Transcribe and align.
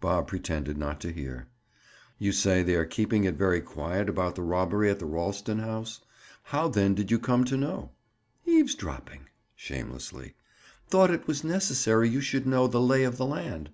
Bob 0.00 0.28
pretended 0.28 0.78
not 0.78 1.00
to 1.00 1.10
hear. 1.12 1.48
"You 2.16 2.30
say 2.30 2.62
they 2.62 2.76
are 2.76 2.84
keeping 2.84 3.24
it 3.24 3.34
very 3.34 3.60
quiet 3.60 4.08
about 4.08 4.36
the 4.36 4.42
robbery 4.42 4.88
at 4.88 5.00
the 5.00 5.06
Ralston 5.06 5.58
house. 5.58 5.98
How, 6.44 6.68
then, 6.68 6.94
did 6.94 7.10
you 7.10 7.18
come 7.18 7.42
to 7.46 7.56
know?" 7.56 7.90
"Eavesdropping." 8.46 9.26
Shamelessly. 9.56 10.34
"Thought 10.86 11.10
it 11.10 11.26
was 11.26 11.42
necessary 11.42 12.08
you 12.08 12.20
should 12.20 12.46
know 12.46 12.68
the 12.68 12.80
'lay 12.80 13.02
of 13.02 13.16
the 13.16 13.26
land. 13.26 13.70